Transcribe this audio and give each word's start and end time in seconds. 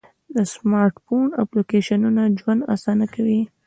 د 0.35 0.37
سمارټ 0.53 0.95
فون 1.05 1.27
اپلیکیشنونه 1.43 2.21
ژوند 2.39 2.61
آسانه 2.73 3.05
کوي. 3.15 3.41